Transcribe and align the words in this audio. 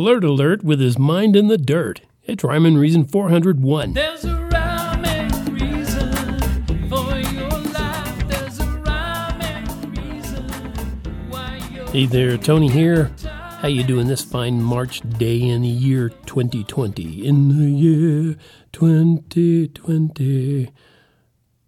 Flirt 0.00 0.24
Alert 0.24 0.64
with 0.64 0.80
his 0.80 0.98
mind 0.98 1.36
in 1.36 1.48
the 1.48 1.58
dirt. 1.58 2.00
It's 2.24 2.42
Rhyme 2.42 2.64
and 2.64 2.78
Reason 2.78 3.04
401. 3.04 3.92
There's 3.92 4.24
a 4.24 4.34
rhyme 4.50 5.04
and 5.04 5.60
reason 5.60 6.10
for 6.88 7.18
your 7.18 7.50
life. 7.50 8.26
There's 8.26 8.60
a 8.60 8.66
rhyme 8.78 9.42
and 9.42 9.98
reason 9.98 10.48
why 11.28 11.60
you're 11.70 11.86
Hey 11.88 12.06
there, 12.06 12.38
Tony 12.38 12.70
here. 12.70 13.12
How 13.58 13.68
you 13.68 13.84
doing 13.84 14.06
this 14.06 14.24
fine 14.24 14.62
March 14.62 15.02
day 15.02 15.38
in 15.38 15.60
the 15.60 15.68
year 15.68 16.08
2020? 16.08 17.26
In 17.26 17.58
the 17.58 17.70
year 17.70 18.36
2020. 18.72 20.72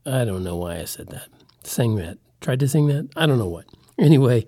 I 0.06 0.24
don't 0.24 0.42
know 0.42 0.56
why 0.56 0.78
I 0.78 0.86
said 0.86 1.08
that. 1.08 1.28
Sang 1.64 1.96
that. 1.96 2.16
Tried 2.40 2.60
to 2.60 2.68
sing 2.68 2.86
that. 2.86 3.10
I 3.14 3.26
don't 3.26 3.38
know 3.38 3.50
what. 3.50 3.66
Anyway, 3.98 4.46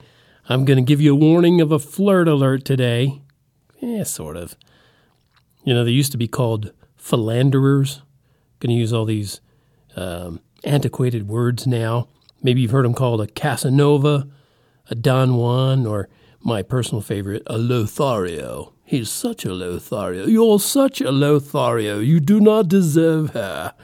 I'm 0.49 0.65
going 0.65 0.79
to 0.79 0.83
give 0.83 1.03
you 1.03 1.13
a 1.13 1.19
warning 1.19 1.61
of 1.61 1.71
a 1.71 1.79
flirt 1.79 2.29
alert 2.29 2.65
today. 2.65 3.21
Yeah, 3.85 4.03
sort 4.05 4.37
of. 4.37 4.57
You 5.65 5.75
know, 5.75 5.85
they 5.85 5.91
used 5.91 6.13
to 6.13 6.19
be 6.19 6.29
called 6.29 6.73
philanderers. 6.97 8.01
Going 8.61 8.75
to 8.75 8.81
use 8.81 8.93
all 8.93 9.05
these 9.05 9.41
um, 9.95 10.41
antiquated 10.65 11.29
words 11.29 11.67
now. 11.67 12.09
Maybe 12.43 12.63
you've 12.63 12.71
heard 12.71 12.87
them 12.87 12.95
called 12.95 13.21
a 13.21 13.27
Casanova, 13.27 14.27
a 14.89 14.95
Don 14.95 15.37
Juan, 15.37 15.87
or 15.87 16.09
my 16.41 16.63
personal 16.63 17.03
favorite, 17.03 17.43
a 17.47 17.59
Lothario. 17.59 18.73
He's 18.85 19.11
such 19.11 19.45
a 19.45 19.53
Lothario. 19.53 20.27
You're 20.27 20.61
such 20.61 21.01
a 21.01 21.11
Lothario. 21.11 21.99
You 22.01 22.21
do 22.21 22.41
not 22.41 22.69
deserve 22.69 23.31
her. 23.31 23.75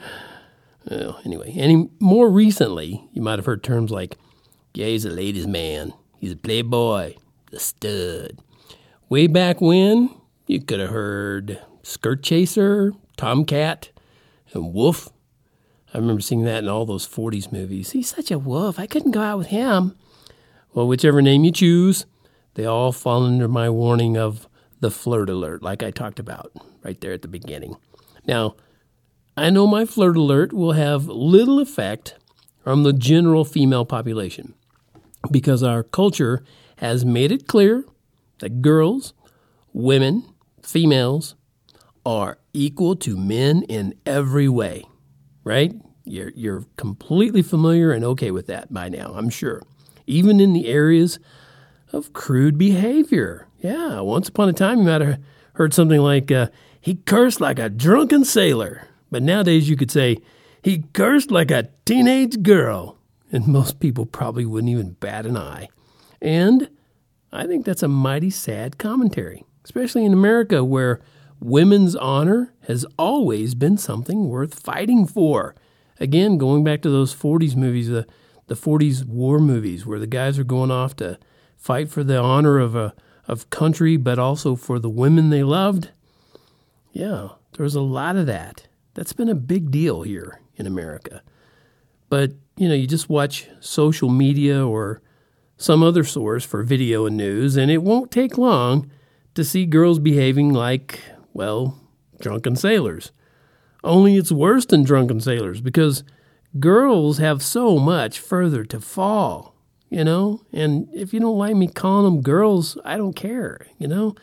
Well, 0.89 1.19
anyway, 1.23 1.53
any 1.57 1.89
more 1.99 2.29
recently, 2.29 3.07
you 3.13 3.21
might 3.21 3.37
have 3.37 3.45
heard 3.45 3.63
terms 3.63 3.91
like, 3.91 4.17
yeah, 4.73 4.87
he's 4.87 5.05
a 5.05 5.11
ladies' 5.11 5.47
man. 5.47 5.93
He's 6.17 6.31
a 6.31 6.37
playboy, 6.37 7.15
a 7.51 7.59
stud. 7.59 8.39
Way 9.11 9.27
back 9.27 9.59
when, 9.59 10.09
you 10.47 10.61
could 10.61 10.79
have 10.79 10.91
heard 10.91 11.59
skirt 11.83 12.23
chaser, 12.23 12.93
tomcat, 13.17 13.89
and 14.53 14.73
wolf. 14.73 15.09
I 15.93 15.97
remember 15.97 16.21
seeing 16.21 16.45
that 16.45 16.63
in 16.63 16.69
all 16.69 16.85
those 16.85 17.05
40s 17.05 17.51
movies. 17.51 17.91
He's 17.91 18.07
such 18.07 18.31
a 18.31 18.39
wolf. 18.39 18.79
I 18.79 18.87
couldn't 18.87 19.11
go 19.11 19.21
out 19.21 19.37
with 19.37 19.47
him. 19.47 19.97
Well, 20.73 20.87
whichever 20.87 21.21
name 21.21 21.43
you 21.43 21.51
choose, 21.51 22.05
they 22.53 22.63
all 22.63 22.93
fall 22.93 23.25
under 23.25 23.49
my 23.49 23.69
warning 23.69 24.15
of 24.15 24.47
the 24.79 24.89
flirt 24.89 25.29
alert, 25.29 25.61
like 25.61 25.83
I 25.83 25.91
talked 25.91 26.17
about 26.17 26.53
right 26.81 27.01
there 27.01 27.11
at 27.11 27.21
the 27.21 27.27
beginning. 27.27 27.75
Now, 28.25 28.55
I 29.35 29.49
know 29.49 29.67
my 29.67 29.83
flirt 29.83 30.15
alert 30.15 30.53
will 30.53 30.71
have 30.71 31.07
little 31.07 31.59
effect 31.59 32.15
on 32.65 32.83
the 32.83 32.93
general 32.93 33.43
female 33.43 33.83
population 33.83 34.53
because 35.29 35.63
our 35.63 35.83
culture 35.83 36.45
has 36.77 37.03
made 37.03 37.33
it 37.33 37.45
clear 37.45 37.83
that 38.41 38.61
girls, 38.61 39.13
women, 39.73 40.23
females 40.61 41.35
are 42.05 42.37
equal 42.53 42.95
to 42.97 43.17
men 43.17 43.63
in 43.63 43.95
every 44.05 44.49
way, 44.49 44.83
right? 45.43 45.73
You're, 46.03 46.31
you're 46.35 46.65
completely 46.77 47.41
familiar 47.41 47.91
and 47.91 48.03
okay 48.03 48.31
with 48.31 48.47
that 48.47 48.73
by 48.73 48.89
now, 48.89 49.13
I'm 49.15 49.29
sure. 49.29 49.61
Even 50.05 50.39
in 50.39 50.53
the 50.53 50.67
areas 50.67 51.19
of 51.93 52.13
crude 52.13 52.57
behavior. 52.57 53.47
Yeah, 53.59 54.01
once 54.01 54.29
upon 54.29 54.49
a 54.49 54.53
time 54.53 54.79
you 54.79 54.85
might 54.85 55.01
have 55.01 55.19
heard 55.53 55.73
something 55.73 55.99
like, 55.99 56.31
uh, 56.31 56.47
he 56.79 56.95
cursed 56.95 57.39
like 57.39 57.59
a 57.59 57.69
drunken 57.69 58.25
sailor. 58.25 58.87
But 59.11 59.23
nowadays 59.23 59.69
you 59.69 59.75
could 59.75 59.91
say, 59.91 60.17
he 60.63 60.85
cursed 60.93 61.31
like 61.31 61.51
a 61.51 61.69
teenage 61.85 62.41
girl. 62.41 62.97
And 63.31 63.47
most 63.47 63.79
people 63.79 64.05
probably 64.05 64.45
wouldn't 64.45 64.71
even 64.71 64.91
bat 64.93 65.25
an 65.25 65.37
eye. 65.37 65.69
And 66.21 66.69
I 67.31 67.47
think 67.47 67.65
that's 67.65 67.83
a 67.83 67.87
mighty 67.87 68.29
sad 68.29 68.77
commentary, 68.77 69.45
especially 69.63 70.05
in 70.05 70.13
America 70.13 70.63
where 70.63 71.01
women's 71.39 71.95
honor 71.95 72.53
has 72.67 72.85
always 72.97 73.55
been 73.55 73.77
something 73.77 74.27
worth 74.27 74.59
fighting 74.59 75.07
for. 75.07 75.55
Again, 75.99 76.37
going 76.37 76.63
back 76.63 76.81
to 76.81 76.89
those 76.89 77.15
40s 77.15 77.55
movies, 77.55 77.87
the, 77.87 78.05
the 78.47 78.55
40s 78.55 79.05
war 79.05 79.39
movies 79.39 79.85
where 79.85 79.99
the 79.99 80.07
guys 80.07 80.37
are 80.37 80.43
going 80.43 80.71
off 80.71 80.95
to 80.97 81.17
fight 81.57 81.89
for 81.89 82.03
the 82.03 82.19
honor 82.19 82.59
of 82.59 82.75
a 82.75 82.93
of 83.27 83.49
country, 83.49 83.97
but 83.97 84.19
also 84.19 84.55
for 84.55 84.79
the 84.79 84.89
women 84.89 85.29
they 85.29 85.43
loved. 85.43 85.91
Yeah, 86.91 87.29
there 87.53 87.63
was 87.63 87.75
a 87.75 87.81
lot 87.81 88.15
of 88.15 88.25
that. 88.25 88.67
That's 88.93 89.13
been 89.13 89.29
a 89.29 89.35
big 89.35 89.71
deal 89.71 90.01
here 90.01 90.41
in 90.57 90.67
America. 90.67 91.21
But, 92.09 92.33
you 92.57 92.67
know, 92.67 92.75
you 92.75 92.87
just 92.87 93.09
watch 93.09 93.47
social 93.61 94.09
media 94.09 94.65
or 94.65 95.01
some 95.61 95.83
other 95.83 96.03
source 96.03 96.43
for 96.43 96.63
video 96.63 97.05
and 97.05 97.15
news, 97.15 97.55
and 97.55 97.69
it 97.69 97.83
won't 97.83 98.09
take 98.09 98.35
long 98.35 98.89
to 99.35 99.43
see 99.43 99.65
girls 99.67 99.99
behaving 99.99 100.51
like, 100.51 101.01
well, 101.33 101.79
drunken 102.19 102.55
sailors. 102.55 103.11
Only 103.83 104.17
it's 104.17 104.31
worse 104.31 104.65
than 104.65 104.83
drunken 104.83 105.21
sailors 105.21 105.61
because 105.61 106.03
girls 106.59 107.19
have 107.19 107.43
so 107.43 107.77
much 107.77 108.19
further 108.19 108.65
to 108.65 108.81
fall, 108.81 109.55
you 109.89 110.03
know? 110.03 110.41
And 110.51 110.89
if 110.93 111.13
you 111.13 111.19
don't 111.19 111.37
like 111.37 111.55
me 111.55 111.67
calling 111.67 112.05
them 112.05 112.23
girls, 112.23 112.75
I 112.83 112.97
don't 112.97 113.15
care, 113.15 113.67
you 113.77 113.87
know? 113.87 114.15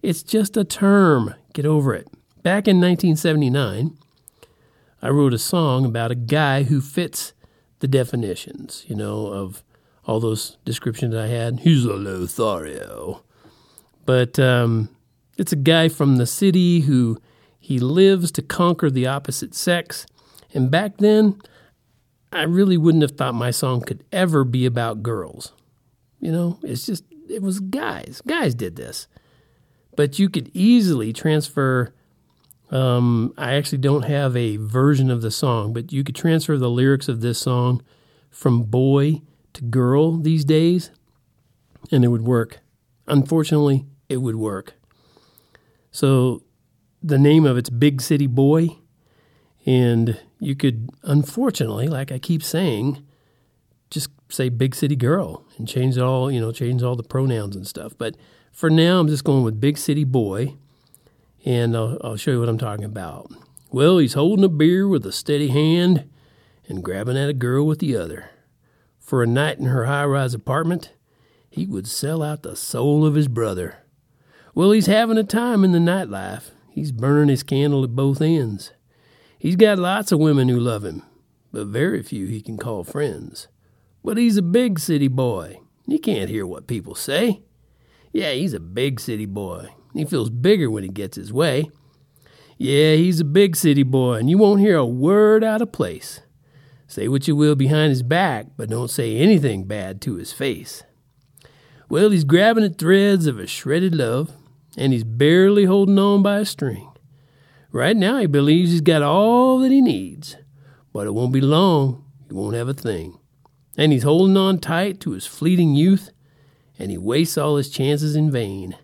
It's 0.00 0.22
just 0.22 0.56
a 0.56 0.64
term. 0.64 1.34
Get 1.54 1.66
over 1.66 1.92
it. 1.92 2.06
Back 2.44 2.68
in 2.68 2.80
1979, 2.80 3.96
I 5.02 5.08
wrote 5.08 5.34
a 5.34 5.38
song 5.38 5.84
about 5.84 6.12
a 6.12 6.16
guy 6.16 6.62
who 6.62 6.80
fits 6.80 7.32
the 7.80 7.88
definitions, 7.88 8.84
you 8.86 8.94
know, 8.94 9.26
of 9.26 9.64
all 10.06 10.20
those 10.20 10.58
descriptions 10.64 11.14
I 11.14 11.26
had. 11.28 11.60
He's 11.60 11.84
a 11.84 11.94
Lothario. 11.94 13.22
But 14.06 14.38
um, 14.38 14.90
it's 15.38 15.52
a 15.52 15.56
guy 15.56 15.88
from 15.88 16.16
the 16.16 16.26
city 16.26 16.80
who 16.80 17.18
he 17.58 17.78
lives 17.78 18.30
to 18.32 18.42
conquer 18.42 18.90
the 18.90 19.06
opposite 19.06 19.54
sex. 19.54 20.06
And 20.52 20.70
back 20.70 20.98
then, 20.98 21.40
I 22.32 22.42
really 22.42 22.76
wouldn't 22.76 23.02
have 23.02 23.12
thought 23.12 23.34
my 23.34 23.50
song 23.50 23.80
could 23.80 24.04
ever 24.12 24.44
be 24.44 24.66
about 24.66 25.02
girls. 25.02 25.52
You 26.20 26.32
know, 26.32 26.58
it's 26.62 26.84
just, 26.86 27.04
it 27.28 27.42
was 27.42 27.60
guys. 27.60 28.20
Guys 28.26 28.54
did 28.54 28.76
this. 28.76 29.08
But 29.96 30.18
you 30.18 30.28
could 30.28 30.50
easily 30.52 31.12
transfer. 31.12 31.94
Um, 32.70 33.32
I 33.38 33.54
actually 33.54 33.78
don't 33.78 34.02
have 34.02 34.36
a 34.36 34.56
version 34.56 35.10
of 35.10 35.22
the 35.22 35.30
song, 35.30 35.72
but 35.72 35.92
you 35.92 36.04
could 36.04 36.16
transfer 36.16 36.58
the 36.58 36.70
lyrics 36.70 37.08
of 37.08 37.20
this 37.20 37.38
song 37.38 37.82
from 38.30 38.64
boy 38.64 39.22
to 39.54 39.62
girl 39.64 40.18
these 40.18 40.44
days, 40.44 40.90
and 41.90 42.04
it 42.04 42.08
would 42.08 42.22
work. 42.22 42.60
Unfortunately, 43.06 43.86
it 44.08 44.18
would 44.18 44.36
work. 44.36 44.74
So 45.90 46.42
the 47.02 47.18
name 47.18 47.44
of 47.46 47.56
it's 47.56 47.70
Big 47.70 48.00
City 48.00 48.26
Boy, 48.26 48.68
and 49.66 50.20
you 50.38 50.54
could, 50.54 50.90
unfortunately, 51.02 51.88
like 51.88 52.12
I 52.12 52.18
keep 52.18 52.42
saying, 52.42 53.04
just 53.90 54.10
say 54.28 54.48
Big 54.48 54.74
City 54.74 54.96
Girl 54.96 55.44
and 55.56 55.68
change 55.68 55.96
it 55.96 56.02
all, 56.02 56.30
you 56.30 56.40
know, 56.40 56.52
change 56.52 56.82
all 56.82 56.96
the 56.96 57.02
pronouns 57.02 57.56
and 57.56 57.66
stuff. 57.66 57.92
But 57.96 58.16
for 58.52 58.70
now, 58.70 59.00
I'm 59.00 59.08
just 59.08 59.24
going 59.24 59.44
with 59.44 59.60
Big 59.60 59.78
City 59.78 60.04
Boy, 60.04 60.54
and 61.44 61.76
I'll, 61.76 61.98
I'll 62.02 62.16
show 62.16 62.32
you 62.32 62.40
what 62.40 62.48
I'm 62.48 62.58
talking 62.58 62.84
about. 62.84 63.30
Well, 63.70 63.98
he's 63.98 64.14
holding 64.14 64.44
a 64.44 64.48
beer 64.48 64.86
with 64.86 65.04
a 65.06 65.12
steady 65.12 65.48
hand 65.48 66.08
and 66.68 66.82
grabbing 66.82 67.18
at 67.18 67.28
a 67.28 67.34
girl 67.34 67.66
with 67.66 67.80
the 67.80 67.96
other. 67.96 68.30
For 69.14 69.22
a 69.22 69.28
night 69.28 69.60
in 69.60 69.66
her 69.66 69.84
high 69.84 70.06
rise 70.06 70.34
apartment, 70.34 70.90
he 71.48 71.66
would 71.66 71.86
sell 71.86 72.20
out 72.20 72.42
the 72.42 72.56
soul 72.56 73.06
of 73.06 73.14
his 73.14 73.28
brother. 73.28 73.76
Well, 74.56 74.72
he's 74.72 74.86
having 74.86 75.18
a 75.18 75.22
time 75.22 75.62
in 75.62 75.70
the 75.70 75.78
nightlife. 75.78 76.50
He's 76.68 76.90
burning 76.90 77.28
his 77.28 77.44
candle 77.44 77.84
at 77.84 77.94
both 77.94 78.20
ends. 78.20 78.72
He's 79.38 79.54
got 79.54 79.78
lots 79.78 80.10
of 80.10 80.18
women 80.18 80.48
who 80.48 80.58
love 80.58 80.84
him, 80.84 81.04
but 81.52 81.68
very 81.68 82.02
few 82.02 82.26
he 82.26 82.42
can 82.42 82.56
call 82.56 82.82
friends. 82.82 83.46
But 84.02 84.16
he's 84.16 84.36
a 84.36 84.42
big 84.42 84.80
city 84.80 85.06
boy. 85.06 85.60
He 85.86 86.00
can't 86.00 86.28
hear 86.28 86.44
what 86.44 86.66
people 86.66 86.96
say. 86.96 87.44
Yeah, 88.12 88.32
he's 88.32 88.52
a 88.52 88.58
big 88.58 88.98
city 88.98 89.26
boy. 89.26 89.68
He 89.92 90.04
feels 90.04 90.28
bigger 90.28 90.68
when 90.68 90.82
he 90.82 90.88
gets 90.88 91.16
his 91.16 91.32
way. 91.32 91.70
Yeah, 92.58 92.96
he's 92.96 93.20
a 93.20 93.24
big 93.24 93.54
city 93.54 93.84
boy, 93.84 94.14
and 94.14 94.28
you 94.28 94.38
won't 94.38 94.58
hear 94.58 94.76
a 94.76 94.84
word 94.84 95.44
out 95.44 95.62
of 95.62 95.70
place. 95.70 96.20
Say 96.94 97.08
what 97.08 97.26
you 97.26 97.34
will 97.34 97.56
behind 97.56 97.90
his 97.90 98.04
back, 98.04 98.46
but 98.56 98.70
don't 98.70 98.88
say 98.88 99.16
anything 99.16 99.64
bad 99.64 100.00
to 100.02 100.14
his 100.14 100.32
face. 100.32 100.84
Well, 101.88 102.10
he's 102.10 102.22
grabbing 102.22 102.62
at 102.62 102.78
threads 102.78 103.26
of 103.26 103.36
a 103.36 103.48
shredded 103.48 103.96
love, 103.96 104.30
and 104.76 104.92
he's 104.92 105.02
barely 105.02 105.64
holding 105.64 105.98
on 105.98 106.22
by 106.22 106.38
a 106.38 106.44
string. 106.44 106.92
Right 107.72 107.96
now, 107.96 108.18
he 108.18 108.26
believes 108.26 108.70
he's 108.70 108.80
got 108.80 109.02
all 109.02 109.58
that 109.58 109.72
he 109.72 109.80
needs, 109.80 110.36
but 110.92 111.08
it 111.08 111.14
won't 111.14 111.32
be 111.32 111.40
long. 111.40 112.04
He 112.28 112.32
won't 112.32 112.54
have 112.54 112.68
a 112.68 112.74
thing. 112.74 113.18
And 113.76 113.90
he's 113.90 114.04
holding 114.04 114.36
on 114.36 114.60
tight 114.60 115.00
to 115.00 115.10
his 115.10 115.26
fleeting 115.26 115.74
youth, 115.74 116.12
and 116.78 116.92
he 116.92 116.96
wastes 116.96 117.36
all 117.36 117.56
his 117.56 117.70
chances 117.70 118.14
in 118.14 118.30
vain. 118.30 118.76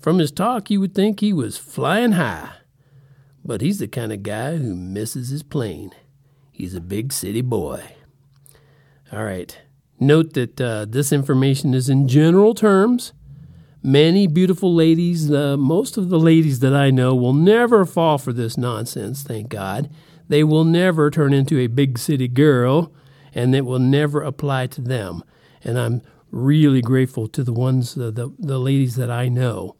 From 0.00 0.20
his 0.20 0.32
talk, 0.32 0.70
you 0.70 0.80
would 0.80 0.94
think 0.94 1.20
he 1.20 1.34
was 1.34 1.58
flying 1.58 2.12
high, 2.12 2.48
but 3.44 3.60
he's 3.60 3.78
the 3.78 3.88
kind 3.88 4.10
of 4.10 4.22
guy 4.22 4.56
who 4.56 4.74
misses 4.74 5.28
his 5.28 5.42
plane. 5.42 5.90
He's 6.52 6.74
a 6.74 6.80
big 6.80 7.12
city 7.12 7.40
boy. 7.40 7.82
All 9.10 9.24
right. 9.24 9.58
Note 9.98 10.34
that 10.34 10.60
uh, 10.60 10.84
this 10.88 11.12
information 11.12 11.74
is 11.74 11.88
in 11.88 12.06
general 12.06 12.54
terms, 12.54 13.12
Many 13.84 14.28
beautiful 14.28 14.72
ladies, 14.72 15.32
uh, 15.32 15.56
most 15.56 15.96
of 15.96 16.08
the 16.08 16.18
ladies 16.18 16.60
that 16.60 16.72
I 16.72 16.90
know, 16.90 17.16
will 17.16 17.32
never 17.32 17.84
fall 17.84 18.16
for 18.16 18.32
this 18.32 18.56
nonsense, 18.56 19.24
thank 19.24 19.48
God. 19.48 19.90
They 20.28 20.44
will 20.44 20.62
never 20.62 21.10
turn 21.10 21.32
into 21.32 21.58
a 21.58 21.66
big 21.66 21.98
city 21.98 22.28
girl, 22.28 22.92
and 23.34 23.56
it 23.56 23.62
will 23.62 23.80
never 23.80 24.22
apply 24.22 24.68
to 24.68 24.80
them. 24.80 25.24
And 25.64 25.80
I'm 25.80 26.02
really 26.30 26.80
grateful 26.80 27.26
to 27.26 27.42
the 27.42 27.52
ones, 27.52 27.98
uh, 27.98 28.12
the, 28.12 28.32
the 28.38 28.60
ladies 28.60 28.94
that 28.96 29.10
I 29.10 29.28
know 29.28 29.74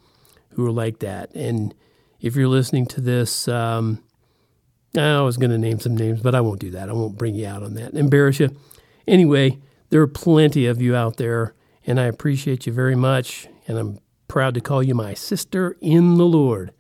who 0.54 0.66
are 0.66 0.72
like 0.72 0.98
that. 0.98 1.32
And 1.32 1.72
if 2.20 2.34
you're 2.34 2.48
listening 2.48 2.86
to 2.86 3.00
this, 3.00 3.46
um, 3.46 4.02
I 4.96 5.20
was 5.22 5.36
going 5.36 5.50
to 5.50 5.58
name 5.58 5.80
some 5.80 5.96
names, 5.96 6.20
but 6.20 6.34
I 6.34 6.40
won't 6.40 6.60
do 6.60 6.70
that. 6.70 6.88
I 6.88 6.92
won't 6.92 7.16
bring 7.16 7.34
you 7.34 7.46
out 7.46 7.62
on 7.62 7.74
that, 7.74 7.94
embarrass 7.94 8.40
you. 8.40 8.54
Anyway, 9.06 9.58
there 9.90 10.02
are 10.02 10.06
plenty 10.06 10.66
of 10.66 10.82
you 10.82 10.94
out 10.94 11.16
there, 11.16 11.54
and 11.86 11.98
I 11.98 12.04
appreciate 12.04 12.66
you 12.66 12.72
very 12.72 12.94
much. 12.94 13.48
And 13.66 13.78
I'm 13.78 13.98
proud 14.28 14.54
to 14.54 14.60
call 14.60 14.82
you 14.82 14.94
my 14.94 15.14
sister 15.14 15.76
in 15.80 16.16
the 16.16 16.24
Lord. 16.24 16.72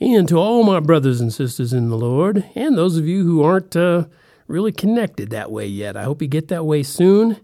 And 0.00 0.28
to 0.28 0.36
all 0.36 0.62
my 0.62 0.80
brothers 0.80 1.20
and 1.20 1.32
sisters 1.32 1.72
in 1.72 1.88
the 1.88 1.98
Lord, 1.98 2.44
and 2.54 2.78
those 2.78 2.96
of 2.96 3.06
you 3.06 3.24
who 3.24 3.42
aren't 3.42 3.74
uh, 3.74 4.04
really 4.46 4.72
connected 4.72 5.30
that 5.30 5.50
way 5.50 5.66
yet, 5.66 5.96
I 5.96 6.04
hope 6.04 6.22
you 6.22 6.28
get 6.28 6.48
that 6.48 6.64
way 6.64 6.82
soon. 6.82 7.38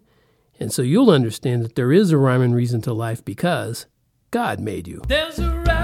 And 0.60 0.72
so 0.72 0.82
you'll 0.82 1.10
understand 1.10 1.64
that 1.64 1.74
there 1.74 1.92
is 1.92 2.12
a 2.12 2.18
rhyme 2.18 2.42
and 2.42 2.54
reason 2.54 2.80
to 2.82 2.92
life 2.92 3.24
because 3.24 3.86
God 4.30 4.60
made 4.60 4.86
you. 4.86 5.02
There's 5.08 5.38
a 5.40 5.50
rhyme 5.50 5.83